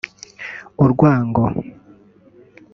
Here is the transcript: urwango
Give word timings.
urwango 0.83 1.45